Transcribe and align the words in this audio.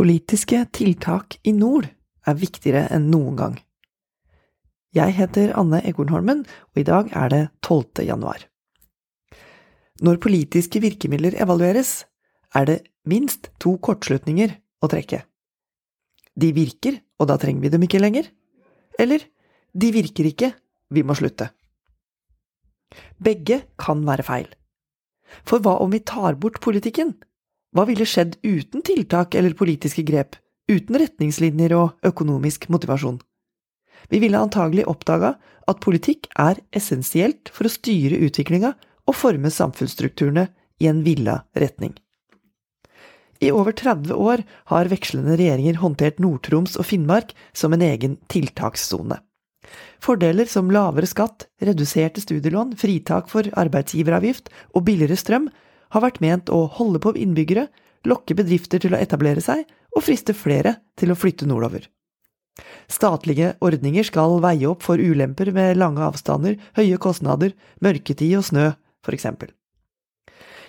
Politiske 0.00 0.62
tiltak 0.72 1.34
i 1.44 1.52
nord 1.52 1.84
er 2.24 2.36
viktigere 2.40 2.86
enn 2.96 3.10
noen 3.12 3.34
gang. 3.36 3.58
Jeg 4.96 5.12
heter 5.18 5.52
Anne 5.60 5.82
Ekornholmen, 5.84 6.40
og 6.72 6.80
i 6.80 6.84
dag 6.88 7.10
er 7.12 7.28
det 7.28 7.40
12. 7.60 8.06
januar. 8.08 8.46
Når 10.00 10.22
politiske 10.24 10.80
virkemidler 10.80 11.36
evalueres, 11.44 12.06
er 12.56 12.64
det 12.70 12.78
minst 13.04 13.52
to 13.60 13.74
kortslutninger 13.76 14.56
å 14.80 14.88
trekke. 14.88 15.20
De 16.32 16.54
virker, 16.56 17.02
og 17.20 17.28
da 17.28 17.36
trenger 17.36 17.68
vi 17.68 17.76
dem 17.76 17.84
ikke 17.84 18.00
lenger. 18.00 18.32
Eller 18.96 19.28
de 19.76 19.92
virker 20.00 20.32
ikke, 20.32 20.54
vi 20.88 21.04
må 21.04 21.12
slutte. 21.20 21.52
Begge 23.20 23.66
kan 23.76 24.08
være 24.08 24.24
feil. 24.24 24.48
For 25.44 25.60
hva 25.60 25.76
om 25.84 25.92
vi 25.92 26.00
tar 26.00 26.40
bort 26.40 26.56
politikken? 26.64 27.18
Hva 27.70 27.86
ville 27.86 28.06
skjedd 28.08 28.36
uten 28.42 28.82
tiltak 28.82 29.36
eller 29.38 29.54
politiske 29.54 30.02
grep, 30.02 30.34
uten 30.70 30.98
retningslinjer 30.98 31.74
og 31.78 32.06
økonomisk 32.06 32.66
motivasjon? 32.72 33.20
Vi 34.10 34.18
ville 34.18 34.40
antagelig 34.40 34.88
oppdaga 34.90 35.36
at 35.70 35.82
politikk 35.84 36.26
er 36.40 36.58
essensielt 36.74 37.52
for 37.54 37.68
å 37.68 37.72
styre 37.72 38.18
utviklinga 38.26 38.72
og 39.06 39.14
forme 39.14 39.52
samfunnsstrukturene 39.54 40.48
i 40.82 40.88
en 40.90 41.04
villa 41.06 41.44
retning. 41.54 41.94
I 43.40 43.52
over 43.54 43.72
30 43.72 44.12
år 44.12 44.42
har 44.68 44.90
vekslende 44.90 45.38
regjeringer 45.38 45.78
håndtert 45.80 46.18
Nord-Troms 46.20 46.74
og 46.76 46.84
Finnmark 46.90 47.32
som 47.56 47.72
en 47.72 47.84
egen 47.86 48.18
tiltakssone. 48.28 49.16
Fordeler 50.02 50.48
som 50.50 50.72
lavere 50.72 51.08
skatt, 51.08 51.46
reduserte 51.62 52.20
studielån, 52.20 52.74
fritak 52.80 53.30
for 53.30 53.46
arbeidsgiveravgift 53.62 54.50
og 54.74 54.84
billigere 54.88 55.16
strøm 55.20 55.48
har 55.90 56.04
vært 56.04 56.20
ment 56.22 56.50
å 56.50 56.64
holde 56.78 57.00
på 57.02 57.14
innbyggere, 57.18 57.68
lokke 58.08 58.36
bedrifter 58.38 58.82
til 58.82 58.94
å 58.94 59.00
etablere 59.00 59.42
seg 59.44 59.66
og 59.96 60.04
friste 60.06 60.34
flere 60.36 60.78
til 60.98 61.12
å 61.12 61.18
flytte 61.18 61.48
nordover. 61.48 61.86
Statlige 62.90 63.54
ordninger 63.64 64.04
skal 64.06 64.40
veie 64.42 64.68
opp 64.68 64.84
for 64.84 65.00
ulemper 65.00 65.52
med 65.54 65.78
lange 65.80 66.02
avstander, 66.04 66.58
høye 66.76 66.98
kostnader, 67.00 67.54
mørketid 67.80 68.36
og 68.38 68.46
snø, 68.50 68.66
for 69.04 69.16
eksempel. 69.16 69.52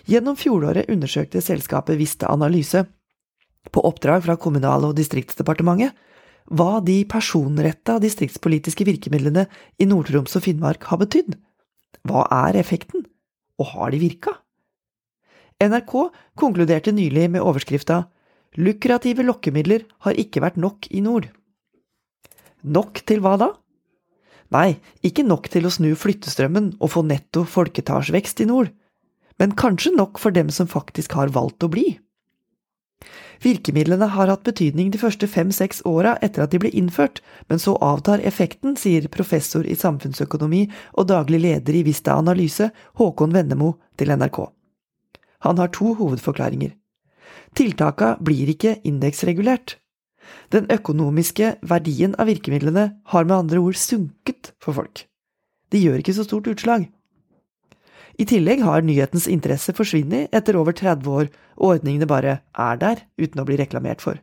Gjennom 0.10 0.38
fjoråret 0.40 0.90
undersøkte 0.90 1.44
selskapet 1.44 2.00
Vista 2.00 2.32
Analyse, 2.32 2.86
på 3.70 3.84
oppdrag 3.86 4.24
fra 4.26 4.38
Kommunal- 4.42 4.88
og 4.88 4.96
distriktsdepartementet, 4.98 5.94
hva 6.52 6.82
de 6.84 7.04
personretta 7.06 8.00
distriktspolitiske 8.02 8.86
virkemidlene 8.88 9.46
i 9.80 9.86
Nord-Troms 9.88 10.34
og 10.36 10.44
Finnmark 10.48 10.88
har 10.90 11.00
betydd. 11.04 11.38
Hva 12.10 12.26
er 12.48 12.58
effekten, 12.60 13.06
og 13.62 13.70
har 13.76 13.94
de 13.94 14.02
virka? 14.02 14.34
NRK 15.62 16.10
konkluderte 16.36 16.92
nylig 16.92 17.28
med 17.30 17.44
overskrifta 17.46 18.08
Lukrative 18.58 19.24
lokkemidler 19.24 19.86
har 20.04 20.18
ikke 20.20 20.42
vært 20.44 20.58
nok 20.60 20.90
i 20.92 21.04
nord. 21.06 21.30
Nok 22.66 23.04
til 23.08 23.22
hva 23.24 23.38
da? 23.40 23.54
Nei, 24.52 24.82
ikke 25.06 25.24
nok 25.24 25.48
til 25.54 25.68
å 25.68 25.72
snu 25.72 25.94
flyttestrømmen 25.96 26.74
og 26.82 26.92
få 26.98 27.06
netto 27.08 27.46
folketallsvekst 27.48 28.44
i 28.44 28.50
nord, 28.50 28.74
men 29.40 29.56
kanskje 29.56 29.94
nok 29.96 30.20
for 30.20 30.36
dem 30.36 30.52
som 30.52 30.68
faktisk 30.68 31.16
har 31.16 31.32
valgt 31.32 31.64
å 31.64 31.72
bli. 31.72 31.86
Virkemidlene 33.42 34.12
har 34.14 34.30
hatt 34.30 34.44
betydning 34.46 34.92
de 34.92 35.00
første 35.02 35.30
fem–seks 35.32 35.86
åra 35.90 36.18
etter 36.22 36.44
at 36.44 36.52
de 36.52 36.60
ble 36.62 36.74
innført, 36.76 37.24
men 37.50 37.62
så 37.62 37.78
avtar 37.82 38.22
effekten, 38.28 38.76
sier 38.78 39.08
professor 39.14 39.66
i 39.66 39.80
samfunnsøkonomi 39.80 40.68
og 40.98 41.08
daglig 41.10 41.42
leder 41.48 41.80
i 41.80 41.86
Vista 41.88 42.20
Analyse, 42.20 42.70
Håkon 43.00 43.34
Vennemo, 43.34 43.78
til 43.98 44.14
NRK. 44.14 44.44
Han 45.46 45.58
har 45.58 45.72
to 45.74 45.96
hovedforklaringer. 46.00 46.76
Tiltaka 47.58 48.16
blir 48.24 48.50
ikke 48.54 48.78
indeksregulert. 48.88 49.78
Den 50.54 50.68
økonomiske 50.72 51.56
verdien 51.68 52.16
av 52.20 52.30
virkemidlene 52.30 52.88
har 53.14 53.28
med 53.28 53.38
andre 53.38 53.60
ord 53.60 53.80
sunket 53.80 54.54
for 54.62 54.78
folk. 54.78 55.06
De 55.72 55.82
gjør 55.82 56.02
ikke 56.02 56.16
så 56.16 56.26
stort 56.28 56.50
utslag. 56.52 56.88
I 58.20 58.28
tillegg 58.28 58.62
har 58.62 58.84
nyhetens 58.86 59.28
interesse 59.32 59.74
forsvunnet 59.74 60.34
etter 60.36 60.58
over 60.60 60.76
30 60.78 61.08
år, 61.10 61.30
og 61.58 61.78
ordningene 61.78 62.08
bare 62.10 62.42
er 62.54 62.82
der 62.82 63.06
uten 63.18 63.42
å 63.42 63.46
bli 63.48 63.58
reklamert 63.60 64.04
for. 64.04 64.20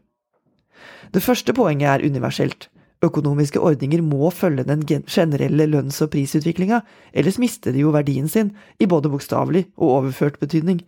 Det 1.12 1.24
første 1.24 1.54
poenget 1.56 1.88
er 1.90 2.04
universelt. 2.06 2.68
Økonomiske 3.02 3.60
ordninger 3.62 4.02
må 4.02 4.30
følge 4.34 4.66
den 4.66 4.82
generelle 4.86 5.66
lønns- 5.70 6.00
og 6.02 6.10
prisutviklinga, 6.12 6.82
ellers 7.14 7.38
mister 7.38 7.72
de 7.72 7.84
jo 7.84 7.94
verdien 7.94 8.28
sin, 8.28 8.52
i 8.78 8.86
både 8.86 9.10
bokstavelig 9.10 9.68
og 9.78 9.94
overført 10.00 10.38
betydning. 10.42 10.82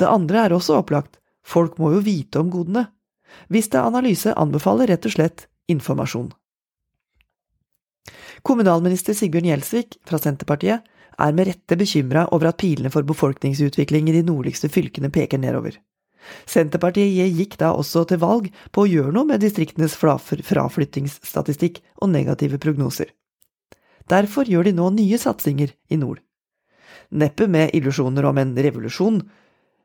Det 0.00 0.08
andre 0.08 0.46
er 0.46 0.54
også 0.56 0.78
opplagt, 0.80 1.18
folk 1.44 1.76
må 1.78 1.92
jo 1.94 2.04
vite 2.04 2.40
om 2.40 2.50
godene. 2.52 2.86
Er 3.50 3.80
analyse, 3.84 4.32
anbefaler 4.34 4.88
rett 4.90 5.06
og 5.06 5.12
slett 5.14 5.46
informasjon. 5.70 6.30
Kommunalminister 8.42 9.14
Sigbjørn 9.14 9.50
Gjelsvik 9.50 9.98
fra 10.08 10.18
Senterpartiet 10.18 10.86
er 11.20 11.36
med 11.36 11.50
rette 11.50 11.76
bekymra 11.76 12.24
over 12.32 12.48
at 12.50 12.58
pilene 12.62 12.90
for 12.90 13.04
befolkningsutvikling 13.06 14.08
i 14.08 14.16
de 14.16 14.24
nordligste 14.24 14.70
fylkene 14.72 15.12
peker 15.12 15.38
nedover. 15.38 15.76
Senterpartiet 16.48 17.36
gikk 17.36 17.58
da 17.60 17.72
også 17.76 18.06
til 18.08 18.20
valg 18.22 18.48
på 18.72 18.84
å 18.84 18.88
gjøre 18.88 19.12
noe 19.16 19.28
med 19.28 19.44
distriktenes 19.44 19.96
fraflyttingsstatistikk 20.00 21.82
og 22.00 22.12
negative 22.14 22.60
prognoser. 22.62 23.12
Derfor 24.10 24.48
gjør 24.48 24.68
de 24.68 24.74
nå 24.76 24.88
nye 24.96 25.20
satsinger 25.20 25.74
i 25.88 26.00
nord. 26.00 26.20
Neppe 27.10 27.46
med 27.50 27.74
illusjoner 27.74 28.26
om 28.26 28.38
en 28.38 28.56
revolusjon, 28.56 29.20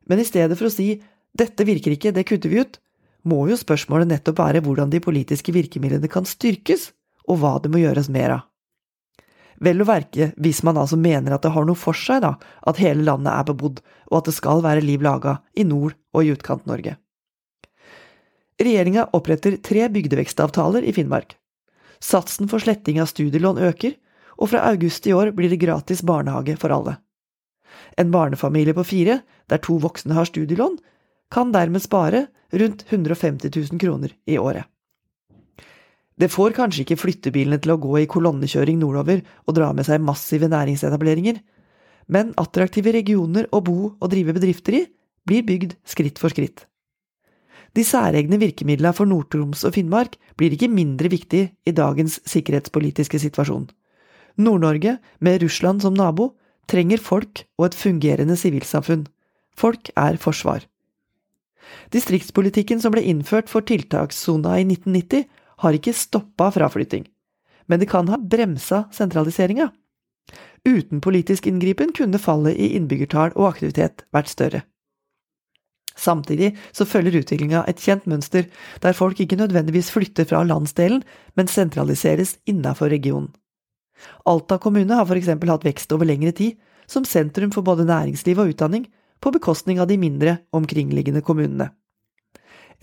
men 0.10 0.22
i 0.22 0.28
stedet 0.28 0.58
for 0.58 0.70
å 0.70 0.74
si 0.74 0.96
dette 1.36 1.68
virker 1.68 1.96
ikke, 1.96 2.14
det 2.16 2.26
kutter 2.28 2.52
vi 2.52 2.62
ut, 2.64 2.80
må 3.26 3.48
jo 3.50 3.58
spørsmålet 3.58 4.12
nettopp 4.12 4.40
være 4.40 4.62
hvordan 4.66 4.92
de 4.94 5.02
politiske 5.04 5.54
virkemidlene 5.56 6.10
kan 6.12 6.28
styrkes, 6.30 6.92
og 7.26 7.42
hva 7.42 7.56
det 7.62 7.72
må 7.74 7.82
gjøres 7.82 8.12
mer 8.14 8.38
av. 8.38 8.44
Vel 9.66 9.82
å 9.82 9.88
verke 9.88 10.30
hvis 10.36 10.62
man 10.68 10.78
altså 10.78 10.98
mener 11.00 11.34
at 11.34 11.46
det 11.46 11.54
har 11.56 11.66
noe 11.66 11.80
for 11.80 11.96
seg, 11.98 12.22
da, 12.26 12.36
at 12.68 12.80
hele 12.82 13.06
landet 13.08 13.32
er 13.34 13.48
bebodd, 13.48 13.82
og 14.12 14.20
at 14.20 14.30
det 14.30 14.36
skal 14.38 14.62
være 14.66 14.84
liv 14.84 15.04
laga 15.04 15.40
i 15.56 15.66
Nord- 15.68 15.98
og 16.14 16.24
i 16.24 16.34
Utkant-Norge. 16.36 16.98
Regjeringa 18.62 19.10
oppretter 19.16 19.58
tre 19.64 19.88
bygdevekstavtaler 19.92 20.86
i 20.88 20.94
Finnmark. 20.96 21.36
Satsen 22.04 22.52
for 22.52 22.64
sletting 22.64 23.02
av 23.02 23.10
studielån 23.12 23.60
øker, 23.72 23.96
og 24.36 24.52
fra 24.52 24.68
august 24.70 25.08
i 25.08 25.16
år 25.16 25.32
blir 25.36 25.52
det 25.52 25.64
gratis 25.64 26.04
barnehage 26.04 26.56
for 26.60 26.72
alle. 26.76 26.98
En 27.97 28.12
barnefamilie 28.12 28.75
på 28.78 28.86
fire, 28.88 29.22
der 29.50 29.62
to 29.63 29.78
voksne 29.81 30.16
har 30.18 30.30
studielån, 30.30 30.78
kan 31.31 31.52
dermed 31.52 31.84
spare 31.84 32.28
rundt 32.53 32.86
150 32.90 33.52
000 33.56 33.80
kroner 33.81 34.13
i 34.25 34.38
året. 34.38 34.66
Det 36.16 36.31
får 36.31 36.56
kanskje 36.56 36.85
ikke 36.85 37.00
flyttebilene 37.02 37.59
til 37.59 37.74
å 37.74 37.81
gå 37.81 37.97
i 38.00 38.08
kolonnekjøring 38.08 38.78
nordover 38.80 39.19
og 39.46 39.58
dra 39.58 39.74
med 39.75 39.88
seg 39.88 40.03
massive 40.03 40.47
næringsetableringer, 40.47 41.41
men 42.08 42.31
attraktive 42.40 42.94
regioner 42.96 43.50
å 43.52 43.59
bo 43.66 43.80
og 43.90 44.12
drive 44.14 44.35
bedrifter 44.38 44.80
i 44.80 44.85
blir 45.28 45.44
bygd 45.44 45.75
skritt 45.84 46.22
for 46.22 46.31
skritt. 46.31 46.64
De 47.75 47.84
særegne 47.84 48.40
virkemidlene 48.40 48.96
for 48.96 49.09
Nord-Troms 49.09 49.66
og 49.68 49.74
Finnmark 49.75 50.16
blir 50.40 50.53
ikke 50.56 50.72
mindre 50.72 51.12
viktig 51.12 51.41
i 51.52 51.74
dagens 51.75 52.22
sikkerhetspolitiske 52.24 53.19
situasjon. 53.19 53.68
Nord-Norge, 54.40 54.97
med 55.19 55.44
Russland 55.44 55.84
som 55.84 55.96
nabo, 55.96 56.31
trenger 56.72 57.02
folk 57.02 57.46
og 57.59 57.70
et 57.70 57.78
fungerende 57.78 58.38
sivilsamfunn. 58.40 59.06
Folk 59.56 59.92
er 59.96 60.18
forsvar. 60.22 60.66
Distriktspolitikken 61.94 62.81
som 62.81 62.94
ble 62.94 63.03
innført 63.06 63.50
for 63.50 63.66
tiltakssona 63.66 64.59
i 64.59 64.68
1990, 64.68 65.26
har 65.64 65.78
ikke 65.78 65.96
stoppa 65.96 66.50
fraflytting, 66.52 67.06
men 67.72 67.80
det 67.80 67.88
kan 67.90 68.09
ha 68.12 68.20
bremsa 68.20 68.86
sentraliseringa. 68.94 69.70
Uten 70.66 71.02
politisk 71.02 71.48
inngripen 71.48 71.94
kunne 71.96 72.20
fallet 72.20 72.58
i 72.58 72.74
innbyggertall 72.76 73.35
og 73.38 73.53
aktivitet 73.53 74.03
vært 74.16 74.32
større. 74.34 74.62
Samtidig 75.96 76.52
så 76.76 76.84
følger 76.84 77.22
utviklinga 77.22 77.64
et 77.70 77.79
kjent 77.79 78.08
mønster, 78.09 78.50
der 78.84 78.97
folk 78.97 79.22
ikke 79.23 79.40
nødvendigvis 79.40 79.94
flytter 79.96 80.28
fra 80.28 80.44
landsdelen, 80.44 81.06
men 81.35 81.47
sentraliseres 81.47 82.35
innafor 82.46 82.91
regionen. 82.91 83.32
Alta 84.26 84.58
kommune 84.62 84.97
har 84.97 85.08
for 85.08 85.20
eksempel 85.20 85.52
hatt 85.53 85.66
vekst 85.66 85.92
over 85.96 86.08
lengre 86.08 86.34
tid, 86.36 86.59
som 86.88 87.06
sentrum 87.06 87.52
for 87.53 87.66
både 87.66 87.88
næringsliv 87.88 88.40
og 88.42 88.53
utdanning, 88.53 88.86
på 89.20 89.32
bekostning 89.34 89.80
av 89.82 89.90
de 89.90 89.97
mindre, 89.97 90.38
omkringliggende 90.53 91.24
kommunene. 91.26 91.72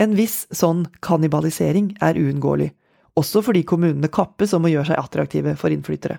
En 0.00 0.16
viss 0.16 0.46
sånn 0.50 0.86
kannibalisering 1.04 1.92
er 2.02 2.18
uunngåelig, 2.18 2.72
også 3.18 3.42
fordi 3.44 3.62
kommunene 3.68 4.08
kappes 4.08 4.54
om 4.56 4.64
å 4.66 4.72
gjøre 4.72 4.90
seg 4.90 5.02
attraktive 5.02 5.54
for 5.60 5.74
innflyttere. 5.74 6.18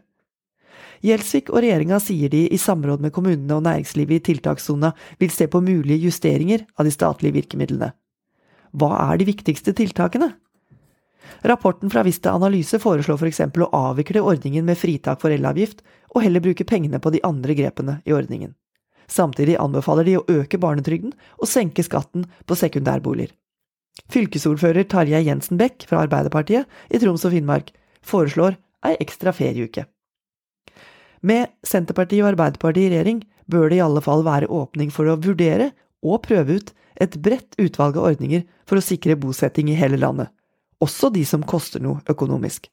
Gjelsvik 1.03 1.49
og 1.51 1.59
regjeringa 1.65 1.97
sier 1.99 2.31
de 2.31 2.45
i 2.47 2.59
samråd 2.61 3.01
med 3.03 3.11
kommunene 3.15 3.57
og 3.57 3.65
næringslivet 3.65 4.21
i 4.21 4.25
tiltakssona 4.29 4.93
vil 5.19 5.33
se 5.33 5.49
på 5.51 5.59
mulige 5.59 6.05
justeringer 6.05 6.63
av 6.77 6.87
de 6.87 6.93
statlige 6.95 7.35
virkemidlene. 7.41 7.91
Hva 8.71 8.93
er 9.09 9.19
de 9.19 9.27
viktigste 9.27 9.73
tiltakene? 9.75 10.31
Rapporten 11.43 11.89
fra 11.89 12.03
Vista 12.03 12.31
Analyse 12.31 12.79
foreslår 12.79 13.19
for 13.19 13.29
eksempel 13.29 13.65
å 13.65 13.71
avvikle 13.91 14.23
ordningen 14.23 14.65
med 14.65 14.79
fritak 14.79 15.21
for 15.21 15.33
elavgift, 15.33 15.83
og 16.13 16.23
heller 16.23 16.43
bruke 16.43 16.67
pengene 16.67 16.99
på 17.01 17.11
de 17.13 17.23
andre 17.25 17.55
grepene 17.57 17.99
i 18.05 18.13
ordningen. 18.13 18.53
Samtidig 19.07 19.57
anbefaler 19.59 20.07
de 20.07 20.17
å 20.19 20.25
øke 20.31 20.59
barnetrygden 20.61 21.13
og 21.37 21.49
senke 21.49 21.83
skatten 21.83 22.27
på 22.47 22.57
sekundærboliger. 22.57 23.33
Fylkesordfører 24.09 24.87
Tarjei 24.89 25.21
Jensen 25.27 25.59
Bech 25.59 25.85
fra 25.89 26.03
Arbeiderpartiet 26.05 26.69
i 26.89 27.01
Troms 27.01 27.25
og 27.27 27.35
Finnmark 27.35 27.73
foreslår 28.05 28.57
ei 28.87 28.95
ekstra 29.03 29.33
ferieuke. 29.35 29.85
Med 31.23 31.53
Senterpartiet 31.63 32.23
og 32.23 32.33
Arbeiderpartiet 32.33 32.89
i 32.89 32.93
regjering 32.95 33.21
bør 33.51 33.69
det 33.69 33.77
i 33.77 33.83
alle 33.85 34.01
fall 34.03 34.25
være 34.25 34.49
åpning 34.51 34.91
for 34.91 35.07
å 35.07 35.19
vurdere 35.21 35.71
og 36.03 36.23
prøve 36.25 36.59
ut 36.59 36.73
et 37.01 37.15
bredt 37.23 37.55
utvalg 37.61 37.97
av 37.97 38.09
ordninger 38.11 38.43
for 38.69 38.79
å 38.79 38.85
sikre 38.85 39.17
bosetting 39.19 39.71
i 39.71 39.77
hele 39.77 39.99
landet, 40.01 40.29
også 40.83 41.09
de 41.13 41.23
som 41.27 41.45
koster 41.47 41.83
noe 41.83 42.03
økonomisk. 42.11 42.67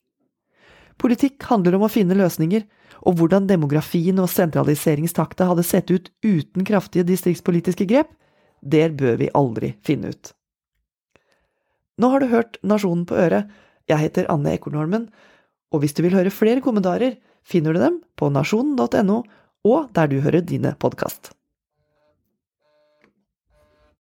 Politikk 1.00 1.46
handler 1.48 1.78
om 1.78 1.86
å 1.86 1.92
finne 1.92 2.18
løsninger, 2.18 2.66
og 3.08 3.16
hvordan 3.16 3.46
demografien 3.48 4.18
og 4.20 4.28
sentraliseringstakta 4.28 5.46
hadde 5.48 5.64
sett 5.64 5.88
ut 5.88 6.10
uten 6.26 6.66
kraftige 6.68 7.06
distriktspolitiske 7.08 7.86
grep, 7.88 8.10
det 8.60 8.90
bør 9.00 9.16
vi 9.22 9.30
aldri 9.32 9.72
finne 9.86 10.12
ut. 10.12 10.34
Nå 12.00 12.12
har 12.12 12.20
du 12.20 12.28
hørt 12.32 12.60
Nasjonen 12.64 13.06
på 13.08 13.16
øret. 13.16 13.48
Jeg 13.88 14.04
heter 14.04 14.28
Anne 14.32 14.52
Ekornholmen, 14.56 15.08
og 15.72 15.82
hvis 15.82 15.96
du 15.96 16.04
vil 16.04 16.16
høre 16.16 16.32
flere 16.34 16.60
kommentarer, 16.64 17.16
finner 17.40 17.74
du 17.74 17.80
dem 17.80 18.00
på 18.20 18.28
nasjonen.no 18.32 19.22
og 19.68 19.92
der 19.96 20.08
du 20.08 20.20
hører 20.24 20.44
dine 20.44 20.74
podkast. 20.80 21.32